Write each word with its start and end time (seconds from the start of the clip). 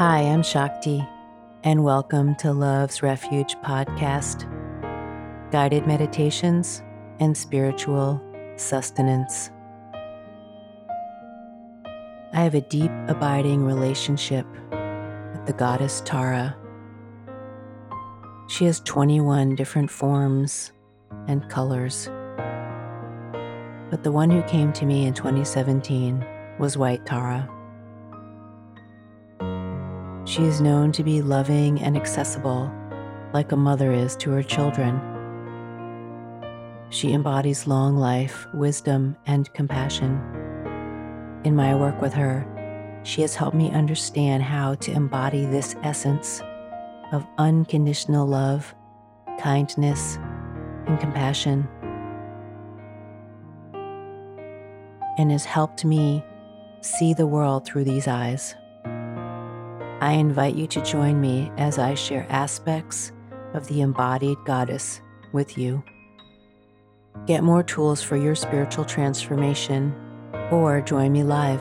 Hi, 0.00 0.20
I'm 0.20 0.42
Shakti, 0.42 1.06
and 1.62 1.84
welcome 1.84 2.34
to 2.36 2.54
Love's 2.54 3.02
Refuge 3.02 3.54
podcast 3.56 4.48
guided 5.50 5.86
meditations 5.86 6.82
and 7.18 7.36
spiritual 7.36 8.18
sustenance. 8.56 9.50
I 12.32 12.40
have 12.40 12.54
a 12.54 12.62
deep, 12.62 12.90
abiding 13.08 13.62
relationship 13.66 14.46
with 14.70 15.44
the 15.44 15.52
goddess 15.52 16.00
Tara. 16.06 16.56
She 18.48 18.64
has 18.64 18.80
21 18.80 19.54
different 19.54 19.90
forms 19.90 20.72
and 21.28 21.46
colors. 21.50 22.08
But 23.90 24.02
the 24.02 24.12
one 24.12 24.30
who 24.30 24.42
came 24.44 24.72
to 24.72 24.86
me 24.86 25.04
in 25.04 25.12
2017 25.12 26.24
was 26.58 26.78
White 26.78 27.04
Tara. 27.04 27.46
She 30.30 30.44
is 30.44 30.60
known 30.60 30.92
to 30.92 31.02
be 31.02 31.22
loving 31.22 31.82
and 31.82 31.96
accessible, 31.96 32.70
like 33.32 33.50
a 33.50 33.56
mother 33.56 33.90
is 33.90 34.14
to 34.18 34.30
her 34.30 34.44
children. 34.44 35.00
She 36.90 37.12
embodies 37.12 37.66
long 37.66 37.96
life, 37.96 38.46
wisdom, 38.54 39.16
and 39.26 39.52
compassion. 39.54 40.20
In 41.42 41.56
my 41.56 41.74
work 41.74 42.00
with 42.00 42.12
her, 42.12 42.46
she 43.02 43.22
has 43.22 43.34
helped 43.34 43.56
me 43.56 43.72
understand 43.72 44.44
how 44.44 44.76
to 44.76 44.92
embody 44.92 45.46
this 45.46 45.74
essence 45.82 46.40
of 47.10 47.26
unconditional 47.38 48.24
love, 48.24 48.72
kindness, 49.40 50.16
and 50.86 51.00
compassion, 51.00 51.68
and 55.18 55.32
has 55.32 55.44
helped 55.44 55.84
me 55.84 56.22
see 56.82 57.14
the 57.14 57.26
world 57.26 57.66
through 57.66 57.82
these 57.82 58.06
eyes. 58.06 58.54
I 60.00 60.12
invite 60.12 60.54
you 60.54 60.66
to 60.68 60.82
join 60.82 61.20
me 61.20 61.52
as 61.58 61.78
I 61.78 61.94
share 61.94 62.26
aspects 62.30 63.12
of 63.52 63.68
the 63.68 63.82
embodied 63.82 64.38
goddess 64.46 65.02
with 65.32 65.58
you. 65.58 65.84
Get 67.26 67.44
more 67.44 67.62
tools 67.62 68.02
for 68.02 68.16
your 68.16 68.34
spiritual 68.34 68.86
transformation 68.86 69.94
or 70.50 70.80
join 70.80 71.12
me 71.12 71.22
live. 71.22 71.60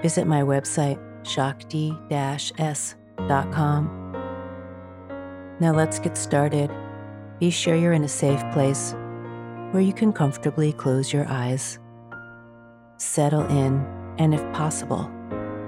Visit 0.00 0.28
my 0.28 0.42
website, 0.42 1.00
shakti 1.26 1.98
s.com. 2.12 2.92
Now 5.58 5.72
let's 5.72 5.98
get 5.98 6.16
started. 6.16 6.70
Be 7.40 7.50
sure 7.50 7.74
you're 7.74 7.92
in 7.92 8.04
a 8.04 8.08
safe 8.08 8.42
place 8.52 8.94
where 9.72 9.82
you 9.82 9.92
can 9.92 10.12
comfortably 10.12 10.72
close 10.72 11.12
your 11.12 11.26
eyes. 11.28 11.80
Settle 12.98 13.46
in, 13.48 13.84
and 14.18 14.32
if 14.32 14.40
possible, 14.52 15.10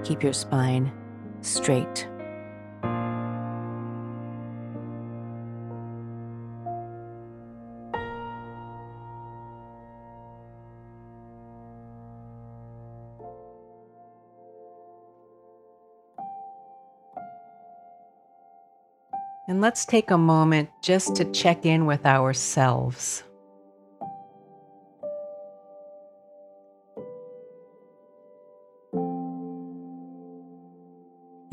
keep 0.05 0.23
your 0.23 0.31
spine 0.31 0.89
straight. 1.41 2.07
And 19.49 19.61
let's 19.61 19.85
take 19.85 20.11
a 20.11 20.17
moment 20.17 20.69
just 20.83 21.15
to 21.15 21.25
check 21.31 21.65
in 21.65 21.85
with 21.85 22.05
ourselves. 22.05 23.23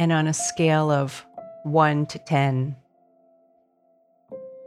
And 0.05 0.13
on 0.13 0.27
a 0.27 0.35
scale 0.35 0.91
of 0.91 1.25
1 1.63 2.05
to 2.09 2.19
10, 2.19 2.77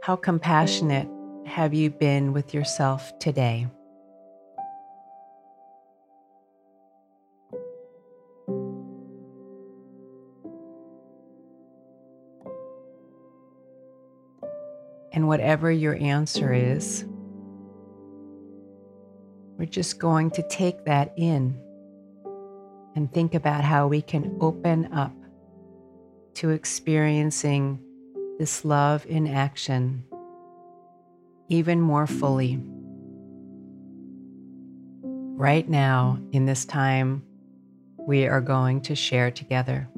how 0.02 0.16
compassionate 0.16 1.08
have 1.46 1.72
you 1.72 1.90
been 1.90 2.32
with 2.32 2.52
yourself 2.52 3.16
today? 3.20 3.68
And 15.12 15.28
whatever 15.28 15.70
your 15.70 15.94
answer 15.94 16.52
is, 16.52 17.04
we're 19.56 19.66
just 19.66 20.00
going 20.00 20.32
to 20.32 20.42
take 20.48 20.84
that 20.86 21.14
in 21.16 21.56
and 22.96 23.12
think 23.12 23.36
about 23.36 23.62
how 23.62 23.86
we 23.86 24.02
can 24.02 24.36
open 24.40 24.92
up 24.92 25.12
to 26.38 26.50
experiencing 26.50 27.80
this 28.38 28.64
love 28.64 29.04
in 29.06 29.26
action 29.26 30.04
even 31.48 31.80
more 31.80 32.06
fully. 32.06 32.60
Right 35.02 35.68
now, 35.68 36.20
in 36.30 36.46
this 36.46 36.64
time, 36.64 37.24
we 37.96 38.28
are 38.28 38.40
going 38.40 38.82
to 38.82 38.94
share 38.94 39.32
together. 39.32 39.88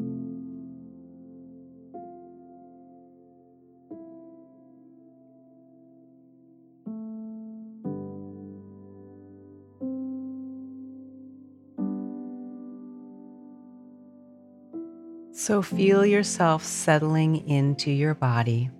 So 15.50 15.62
feel 15.62 16.06
yourself 16.06 16.62
settling 16.62 17.48
into 17.48 17.90
your 17.90 18.14
body. 18.14 18.70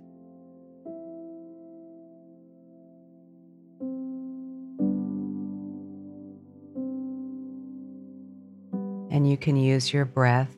And 9.11 9.29
you 9.29 9.35
can 9.35 9.57
use 9.57 9.91
your 9.91 10.05
breath 10.05 10.55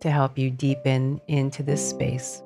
to 0.00 0.10
help 0.10 0.36
you 0.36 0.50
deepen 0.50 1.20
into 1.28 1.62
this 1.62 1.88
space. 1.88 2.42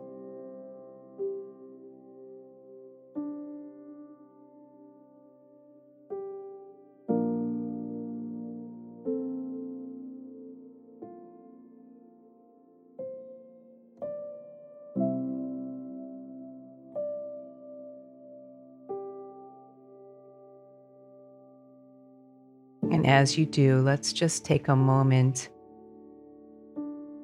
As 23.20 23.36
you 23.36 23.44
do, 23.44 23.82
let's 23.82 24.14
just 24.14 24.46
take 24.46 24.68
a 24.68 24.74
moment 24.74 25.50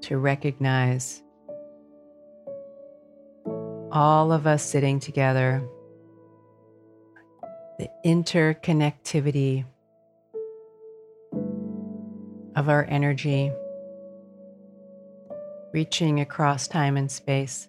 to 0.02 0.18
recognize 0.18 1.22
all 3.90 4.30
of 4.30 4.46
us 4.46 4.62
sitting 4.62 5.00
together, 5.00 5.66
the 7.78 7.88
interconnectivity 8.04 9.64
of 12.56 12.68
our 12.68 12.84
energy 12.90 13.50
reaching 15.72 16.20
across 16.20 16.68
time 16.68 16.98
and 16.98 17.10
space. 17.10 17.68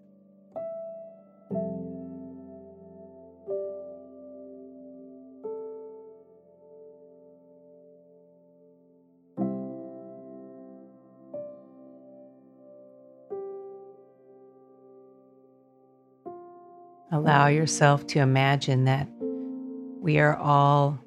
Allow 17.27 17.47
yourself 17.47 18.07
to 18.07 18.19
imagine 18.19 18.85
that 18.85 19.05
we 19.99 20.17
are 20.17 20.37
all 20.37 20.97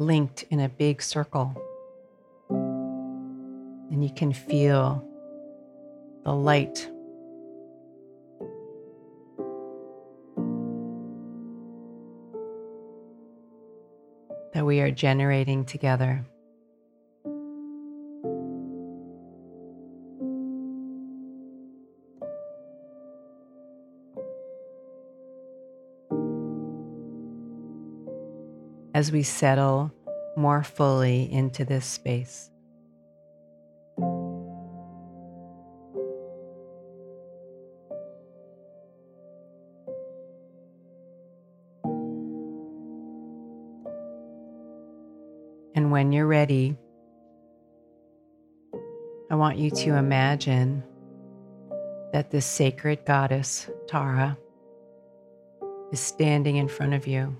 linked 0.00 0.42
in 0.50 0.58
a 0.58 0.68
big 0.68 1.00
circle. 1.00 1.54
And 2.50 4.02
you 4.02 4.10
can 4.12 4.32
feel 4.32 5.06
the 6.24 6.32
light 6.32 6.90
that 14.52 14.66
we 14.66 14.80
are 14.80 14.90
generating 14.90 15.64
together. 15.64 16.26
As 28.96 29.12
we 29.12 29.22
settle 29.22 29.92
more 30.38 30.62
fully 30.62 31.30
into 31.30 31.66
this 31.66 31.84
space. 31.84 32.48
And 45.74 45.90
when 45.90 46.10
you're 46.12 46.26
ready, 46.26 46.74
I 49.30 49.34
want 49.34 49.58
you 49.58 49.70
to 49.72 49.96
imagine 49.96 50.82
that 52.14 52.30
this 52.30 52.46
sacred 52.46 53.04
goddess, 53.04 53.68
Tara, 53.88 54.38
is 55.92 56.00
standing 56.00 56.56
in 56.56 56.66
front 56.66 56.94
of 56.94 57.06
you. 57.06 57.36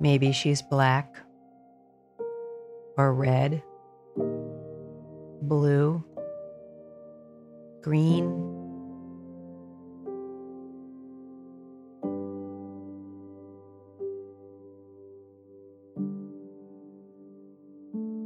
Maybe 0.00 0.32
she's 0.32 0.62
black 0.62 1.14
or 2.96 3.14
red, 3.14 3.62
blue, 5.42 6.02
green, 7.82 8.50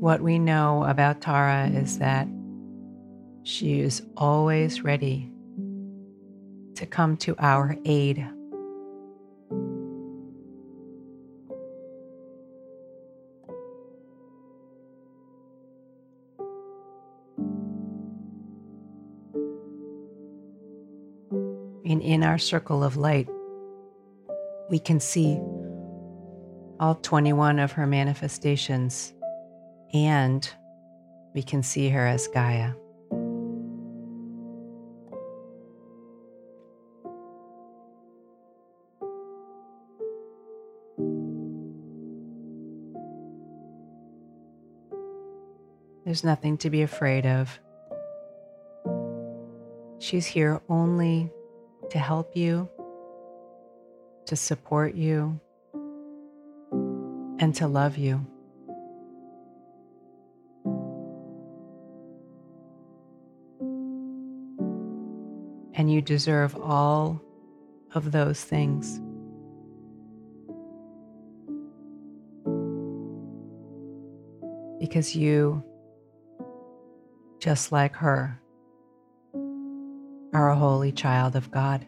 What 0.04 0.20
we 0.20 0.38
know 0.38 0.84
about 0.84 1.22
Tara 1.22 1.66
is 1.68 1.98
that 1.98 2.28
she 3.42 3.80
is 3.80 4.02
always 4.18 4.84
ready 4.84 5.32
to 6.74 6.84
come 6.84 7.16
to 7.16 7.34
our 7.38 7.78
aid. 7.86 8.22
Our 22.34 22.38
circle 22.38 22.82
of 22.82 22.96
light, 22.96 23.28
we 24.68 24.80
can 24.80 24.98
see 24.98 25.38
all 26.80 26.96
21 26.96 27.60
of 27.60 27.70
her 27.70 27.86
manifestations 27.86 29.12
and 29.92 30.50
we 31.32 31.44
can 31.44 31.62
see 31.62 31.90
her 31.90 32.04
as 32.04 32.26
Gaia. 32.26 32.72
There's 46.04 46.24
nothing 46.24 46.58
to 46.58 46.68
be 46.70 46.82
afraid 46.82 47.26
of. 47.26 47.60
She's 50.00 50.26
here 50.26 50.60
only 50.68 51.30
to 51.90 51.98
help 51.98 52.36
you, 52.36 52.68
to 54.26 54.36
support 54.36 54.94
you, 54.94 55.40
and 57.38 57.54
to 57.54 57.66
love 57.66 57.96
you. 57.96 58.26
and 65.74 65.92
you 65.92 66.00
deserve 66.00 66.56
all 66.56 67.20
of 67.94 68.12
those 68.12 68.42
things. 68.42 69.00
Because 74.78 75.14
you, 75.16 75.62
just 77.38 77.72
like 77.72 77.94
her, 77.96 78.40
are 80.34 80.50
a 80.50 80.56
holy 80.56 80.90
child 80.90 81.36
of 81.36 81.50
God. 81.52 81.86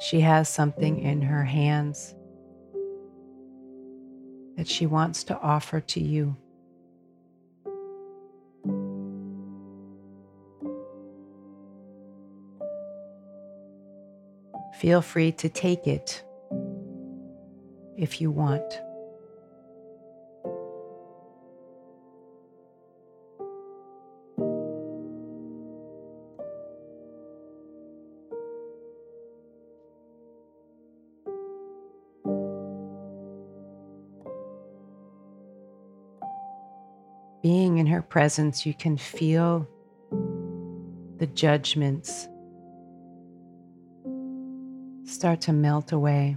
She 0.00 0.20
has 0.20 0.48
something 0.48 1.00
in 1.00 1.20
her 1.22 1.44
hands 1.44 2.14
that 4.56 4.68
she 4.68 4.86
wants 4.86 5.24
to 5.24 5.38
offer 5.38 5.80
to 5.80 6.00
you. 6.00 6.36
Feel 14.80 15.02
free 15.02 15.32
to 15.32 15.48
take 15.48 15.86
it 15.86 16.22
if 17.96 18.20
you 18.20 18.30
want. 18.30 18.80
being 37.42 37.78
in 37.78 37.86
her 37.86 38.02
presence, 38.02 38.66
you 38.66 38.74
can 38.74 38.96
feel 38.96 39.66
the 41.16 41.26
judgments 41.26 42.28
start 45.08 45.40
to 45.40 45.52
melt 45.52 45.92
away. 45.92 46.36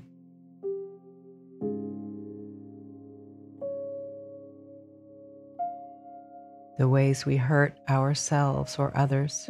The 6.77 6.87
ways 6.87 7.25
we 7.25 7.37
hurt 7.37 7.77
ourselves 7.89 8.77
or 8.79 8.95
others 8.97 9.45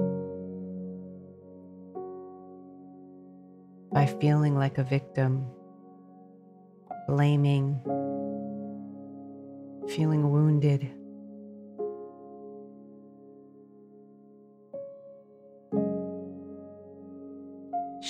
by 3.93 4.05
feeling 4.19 4.55
like 4.55 4.77
a 4.77 4.83
victim, 4.83 5.45
blaming, 7.07 7.79
feeling 9.87 10.29
wounded. 10.31 10.89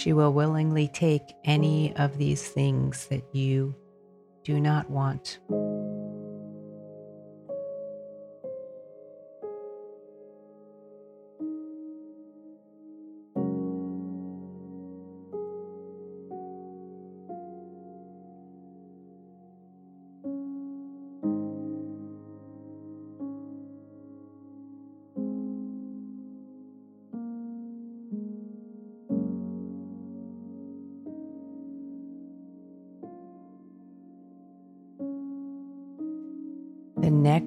She 0.02 0.14
will 0.14 0.34
willingly 0.34 0.88
take 0.88 1.36
any 1.44 1.96
of 1.96 2.18
these 2.18 2.48
things 2.48 3.06
that 3.10 3.36
you 3.36 3.76
do 4.44 4.60
not 4.60 4.90
want. 4.90 5.38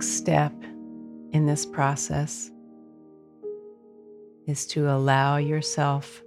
Next 0.04 0.18
step 0.18 0.52
in 1.32 1.46
this 1.46 1.64
process 1.64 2.50
is 4.46 4.66
to 4.66 4.90
allow 4.90 5.38
yourself 5.38 6.22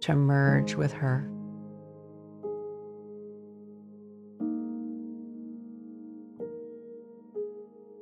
to 0.00 0.16
merge 0.16 0.74
with 0.74 0.92
her. 0.92 1.30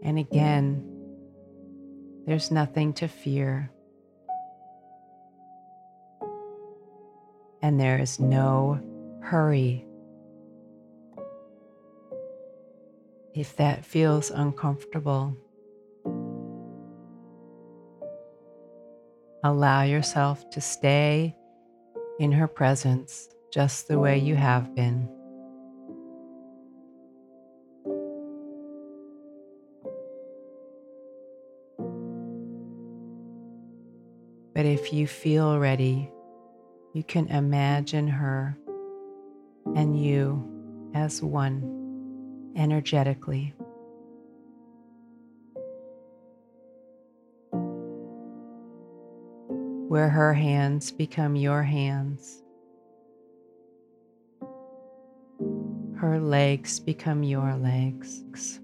And 0.03 0.19
again, 0.19 0.83
there's 2.27 2.51
nothing 2.51 2.95
to 2.95 3.07
fear. 3.07 3.71
And 7.61 7.79
there 7.79 7.99
is 7.99 8.19
no 8.19 8.81
hurry 9.21 9.85
If 13.35 13.57
that 13.57 13.87
feels 13.87 14.31
uncomfortable, 14.31 15.35
allow 19.43 19.83
yourself 19.85 20.49
to 20.51 20.61
stay 20.61 21.35
in 22.21 22.31
her 22.33 22.47
presence 22.47 23.31
just 23.51 23.89
the 23.89 23.99
way 23.99 24.19
you 24.19 24.37
have 24.37 24.75
been. 24.75 25.09
But 34.55 34.67
if 34.67 34.93
you 34.93 35.07
feel 35.07 35.59
ready, 35.59 36.13
you 36.93 37.03
can 37.03 37.29
imagine 37.29 38.09
her 38.09 38.59
and 39.75 39.99
you 39.99 40.91
as 40.95 41.23
one 41.23 41.82
energetically. 42.57 43.55
Where 49.89 50.09
her 50.09 50.33
hands 50.33 50.91
become 50.91 51.37
your 51.37 51.63
hands, 51.63 52.43
her 55.97 56.19
legs 56.19 56.81
become 56.81 57.23
your 57.23 57.55
legs, 57.57 58.59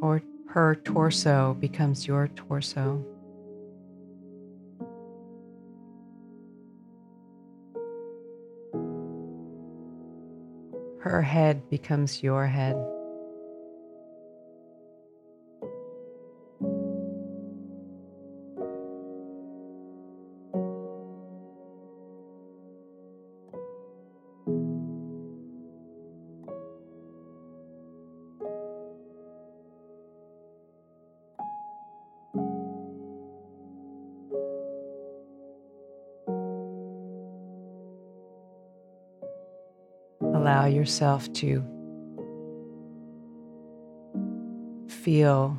or 0.00 0.22
her 0.48 0.74
torso 0.76 1.54
becomes 1.60 2.06
your 2.06 2.28
torso. 2.28 3.04
Her 11.02 11.20
head 11.20 11.68
becomes 11.68 12.22
your 12.22 12.46
head. 12.46 12.76
Yourself 40.82 41.32
to 41.32 41.62
feel 44.88 45.56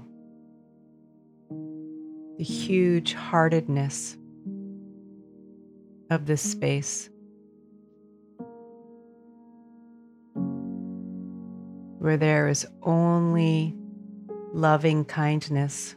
the 2.38 2.44
huge 2.44 3.14
heartedness 3.14 4.18
of 6.10 6.26
this 6.26 6.42
space. 6.42 7.10
Where 12.00 12.18
there 12.18 12.50
is 12.50 12.68
only 12.82 13.78
loving 14.52 15.06
kindness 15.06 15.96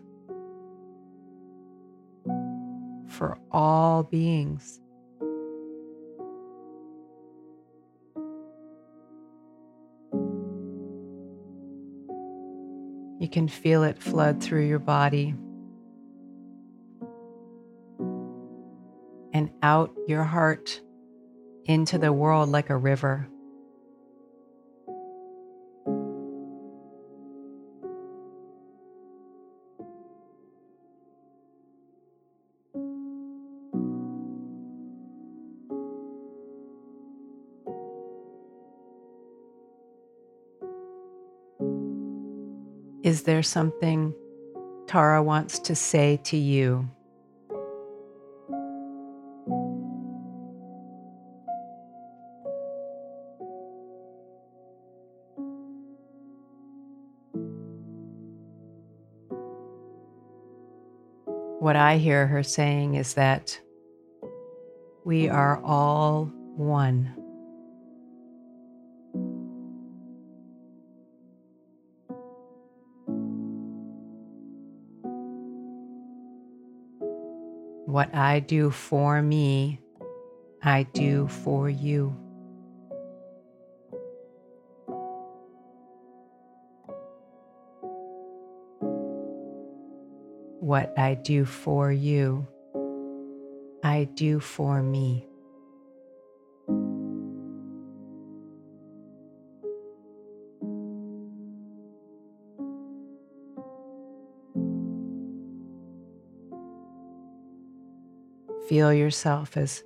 for 3.09 3.37
all 3.51 4.05
beings. 4.05 4.81
You 13.27 13.31
can 13.31 13.49
feel 13.49 13.83
it 13.83 13.99
flood 13.99 14.41
through 14.41 14.69
your 14.69 14.79
body 14.79 15.35
and 19.33 19.51
out 19.65 19.93
your 20.07 20.23
heart 20.23 20.81
into 21.65 21.99
the 21.99 22.13
world 22.13 22.51
like 22.51 22.71
a 22.71 22.77
river. 22.77 23.27
There 43.27 43.43
something 43.43 44.15
Tara 44.87 45.23
wants 45.23 45.59
to 45.59 45.75
say 45.75 46.19
to 46.25 46.37
you? 46.37 46.89
What 61.59 61.75
I 61.75 61.97
hear 61.97 62.29
her 62.29 62.45
saying 62.45 62.95
is 62.95 63.15
that 63.15 63.61
we 65.05 65.29
are 65.29 65.61
all 65.65 66.27
one. 66.55 67.26
What 77.97 78.15
I 78.15 78.41
do 78.41 78.71
for 78.71 79.23
me, 79.23 79.81
I 80.63 80.83
do 80.83 81.29
for 81.29 81.71
you. 81.71 82.15
What 90.61 90.93
I 90.99 91.15
do 91.15 91.47
for 91.47 91.91
you, 91.91 92.47
I 93.83 94.05
do 94.13 94.41
for 94.41 94.83
me. 94.83 95.27
Feel 108.69 108.93
yourself 108.93 109.57
as 109.57 109.85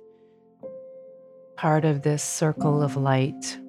part 1.55 1.85
of 1.85 2.01
this 2.01 2.23
circle 2.23 2.81
of 2.81 2.97
light, 2.97 3.59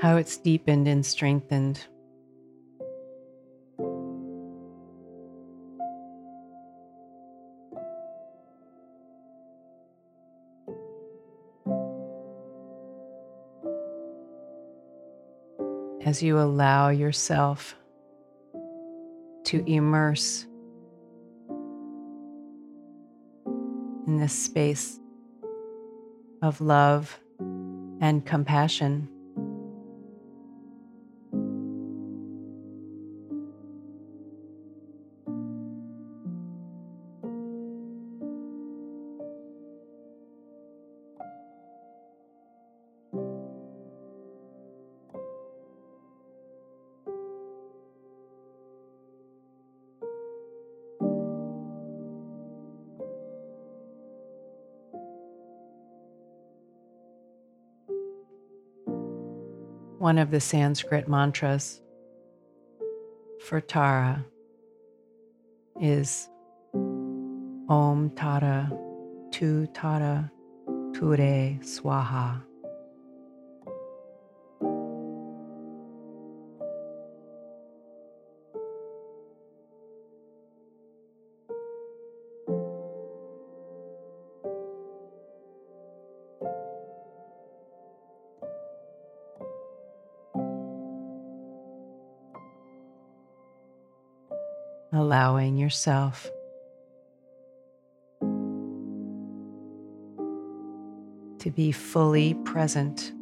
how 0.00 0.16
it's 0.16 0.38
deepened 0.38 0.88
and 0.88 1.04
strengthened. 1.04 1.86
As 16.06 16.22
you 16.22 16.38
allow 16.38 16.88
yourself 16.88 17.76
to 19.44 19.62
immerse 19.70 20.46
in 24.06 24.18
this 24.18 24.32
space 24.32 25.00
of 26.42 26.60
love 26.60 27.18
and 28.00 28.24
compassion. 28.24 29.08
One 60.06 60.18
of 60.18 60.30
the 60.30 60.38
Sanskrit 60.38 61.08
mantras 61.08 61.82
for 63.44 63.60
Tara 63.60 64.24
is 65.80 66.28
Om 67.68 68.12
Tara 68.14 68.70
Tu 69.32 69.66
Tara 69.74 70.30
Ture 70.94 71.58
Swaha. 71.58 72.40
Yourself 95.58 96.30
to 101.38 101.50
be 101.50 101.70
fully 101.72 102.34
present 102.44 103.12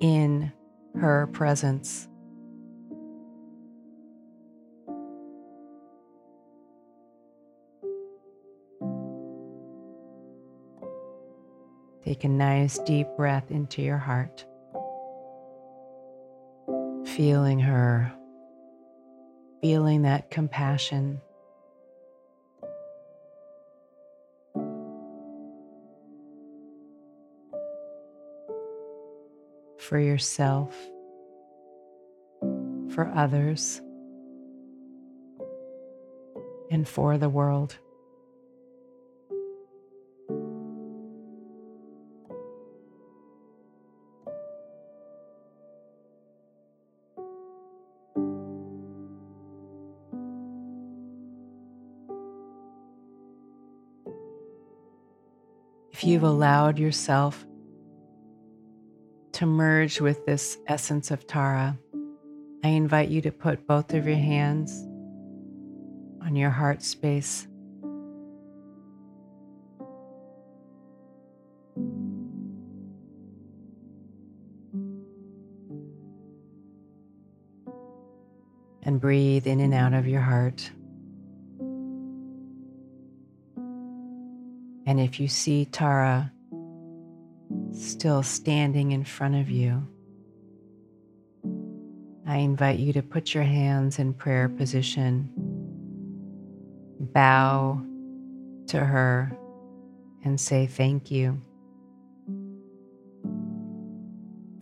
in 0.00 0.52
her 0.94 1.26
presence. 1.28 2.08
Take 12.04 12.24
a 12.24 12.28
nice 12.28 12.78
deep 12.78 13.06
breath 13.16 13.50
into 13.50 13.80
your 13.82 13.98
heart, 13.98 14.44
feeling 17.14 17.60
her, 17.60 18.12
feeling 19.62 20.02
that 20.02 20.28
compassion. 20.30 21.20
For 29.78 29.98
yourself, 29.98 30.74
for 32.90 33.10
others, 33.14 33.80
and 36.70 36.88
for 36.88 37.16
the 37.18 37.28
world. 37.28 37.78
If 56.02 56.08
you've 56.08 56.24
allowed 56.24 56.80
yourself 56.80 57.46
to 59.30 59.46
merge 59.46 60.00
with 60.00 60.26
this 60.26 60.58
essence 60.66 61.12
of 61.12 61.28
Tara, 61.28 61.78
I 62.64 62.70
invite 62.70 63.08
you 63.08 63.20
to 63.20 63.30
put 63.30 63.68
both 63.68 63.94
of 63.94 64.04
your 64.04 64.16
hands 64.16 64.72
on 66.20 66.34
your 66.34 66.50
heart 66.50 66.82
space. 66.82 67.46
And 78.82 79.00
breathe 79.00 79.46
in 79.46 79.60
and 79.60 79.72
out 79.72 79.94
of 79.94 80.08
your 80.08 80.22
heart. 80.22 80.68
And 84.92 85.00
if 85.00 85.18
you 85.18 85.26
see 85.26 85.64
Tara 85.64 86.30
still 87.72 88.22
standing 88.22 88.92
in 88.92 89.04
front 89.04 89.36
of 89.36 89.48
you, 89.48 89.88
I 92.26 92.36
invite 92.36 92.78
you 92.78 92.92
to 92.92 93.02
put 93.02 93.32
your 93.32 93.42
hands 93.42 93.98
in 93.98 94.12
prayer 94.12 94.50
position, 94.50 95.30
bow 97.00 97.82
to 98.66 98.80
her, 98.80 99.34
and 100.26 100.38
say 100.38 100.66
thank 100.66 101.10
you 101.10 101.40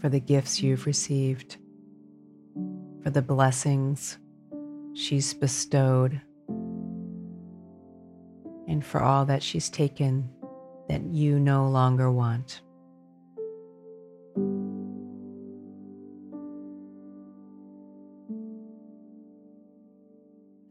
for 0.01 0.09
the 0.09 0.21
gifts 0.21 0.63
you've 0.63 0.87
received, 0.87 1.57
for 3.03 3.11
the 3.11 3.21
blessings 3.21 4.17
she's 4.95 5.35
bestowed 5.35 6.21
and 8.71 8.87
for 8.87 9.03
all 9.03 9.27
that 9.27 9.43
she's 9.43 9.69
taken 9.69 10.31
that 10.89 11.03
you 11.03 11.41
no 11.41 11.69
longer 11.69 12.11
want. 12.11 12.63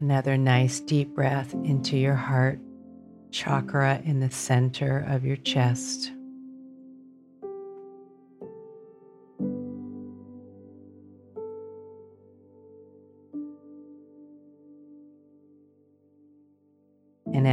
Another 0.00 0.38
nice 0.38 0.80
deep 0.80 1.14
breath 1.14 1.52
into 1.52 1.98
your 1.98 2.14
heart 2.14 2.58
chakra 3.30 4.00
in 4.04 4.18
the 4.18 4.30
center 4.30 5.04
of 5.06 5.24
your 5.24 5.36
chest. 5.36 6.10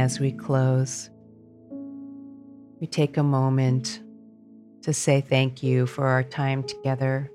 As 0.08 0.18
we 0.18 0.32
close, 0.32 1.10
we 2.80 2.86
take 2.86 3.18
a 3.18 3.22
moment 3.22 4.00
to 4.80 4.90
say 4.90 5.20
thank 5.20 5.62
you 5.62 5.84
for 5.84 6.06
our 6.06 6.22
time 6.22 6.62
together, 6.62 7.30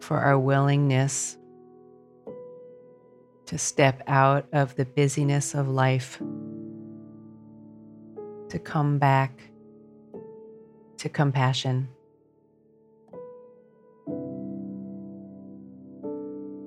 for 0.00 0.16
our 0.16 0.38
willingness 0.38 1.36
to 3.44 3.58
step 3.58 4.02
out 4.06 4.46
of 4.54 4.74
the 4.76 4.86
busyness 4.86 5.52
of 5.54 5.68
life, 5.68 6.16
to 8.48 8.58
come 8.58 8.98
back 8.98 9.38
to 10.96 11.10
compassion. 11.10 11.90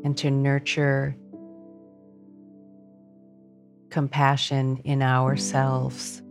And 0.06 0.16
to 0.18 0.30
nurture 0.30 1.16
compassion 3.94 4.82
in 4.86 5.04
ourselves 5.04 6.24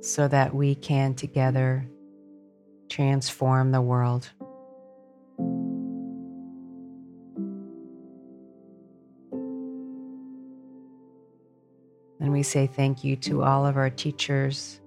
so 0.00 0.26
that 0.26 0.52
we 0.52 0.74
can 0.74 1.14
together 1.14 1.88
transform 2.88 3.70
the 3.70 3.80
world. 3.80 4.28
And 12.18 12.32
we 12.32 12.42
say 12.42 12.66
thank 12.66 13.04
you 13.04 13.14
to 13.18 13.44
all 13.44 13.64
of 13.64 13.76
our 13.76 13.88
teachers, 13.88 14.80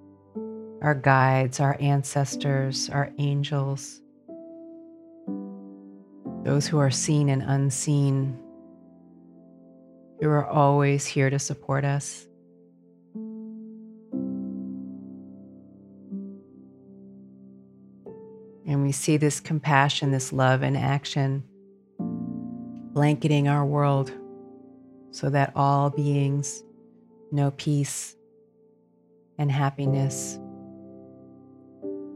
our 0.82 0.94
guides, 0.94 1.62
our 1.62 1.78
ancestors, 1.80 2.90
our 2.90 3.10
angels, 3.20 4.02
those 6.44 6.68
who 6.68 6.78
are 6.78 6.92
seen 6.92 7.30
and 7.30 7.42
unseen 7.42 8.38
you 10.22 10.30
are 10.30 10.46
always 10.46 11.08
here 11.08 11.32
to 11.32 11.40
support 11.40 11.84
us. 11.84 12.28
And 18.68 18.84
we 18.84 18.92
see 18.92 19.18
this 19.18 19.40
compassion, 19.40 20.12
this 20.12 20.32
love 20.32 20.62
in 20.62 20.76
action, 20.76 21.44
blanketing 22.94 23.48
our 23.48 23.66
world 23.66 24.12
so 25.10 25.30
that 25.32 25.54
all 25.56 25.90
beings 25.90 26.64
know 27.32 27.52
peace 27.52 28.16
and 29.40 29.52
happiness 29.52 30.38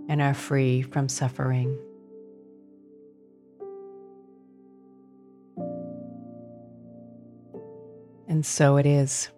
and 0.07 0.21
are 0.21 0.35
free 0.35 0.83
from 0.83 1.09
suffering. 1.09 1.75
And 8.35 8.45
so 8.45 8.75
it 8.75 8.85
is. 8.85 9.29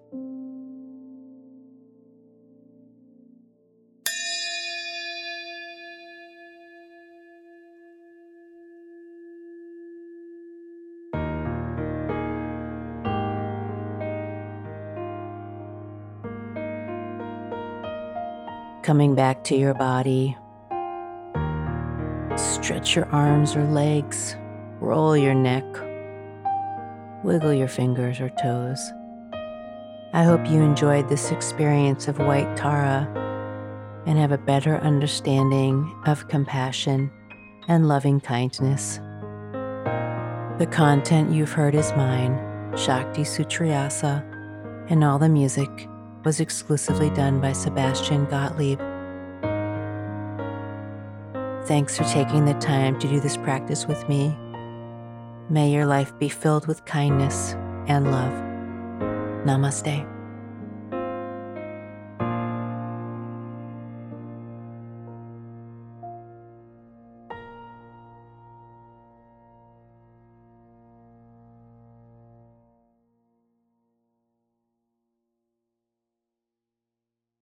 Coming 18.81 19.13
back 19.13 19.43
to 19.43 19.55
your 19.55 19.75
body, 19.75 20.35
stretch 22.35 22.95
your 22.95 23.05
arms 23.11 23.55
or 23.55 23.63
legs, 23.65 24.35
roll 24.79 25.15
your 25.15 25.35
neck 25.35 25.86
Wiggle 27.27 27.55
your 27.55 27.67
fingers 27.67 28.21
or 28.21 28.29
toes. 28.41 28.93
I 30.13 30.23
hope 30.23 30.49
you 30.49 30.61
enjoyed 30.61 31.09
this 31.09 31.29
experience 31.29 32.07
of 32.07 32.19
white 32.19 32.55
Tara 32.55 33.05
and 34.05 34.17
have 34.17 34.31
a 34.31 34.37
better 34.37 34.77
understanding 34.77 35.93
of 36.05 36.29
compassion 36.29 37.11
and 37.67 37.89
loving 37.89 38.21
kindness. 38.21 39.01
The 40.57 40.69
content 40.71 41.33
you've 41.33 41.51
heard 41.51 41.75
is 41.75 41.91
mine, 41.97 42.39
Shakti 42.77 43.23
Sutriyasa, 43.23 44.23
and 44.89 45.03
all 45.03 45.19
the 45.19 45.27
music 45.27 45.89
was 46.23 46.39
exclusively 46.39 47.09
done 47.09 47.41
by 47.41 47.51
Sebastian 47.51 48.23
Gottlieb. 48.27 48.79
Thanks 51.67 51.97
for 51.97 52.05
taking 52.05 52.45
the 52.45 52.57
time 52.61 52.97
to 52.99 53.07
do 53.09 53.19
this 53.19 53.35
practice 53.35 53.85
with 53.85 54.07
me 54.07 54.33
May 55.49 55.71
your 55.71 55.85
life 55.85 56.17
be 56.19 56.27
filled 56.27 56.67
with 56.67 56.83
kindness 56.83 57.53
and 57.87 58.11
love. 58.11 58.33
Namaste. 59.45 60.16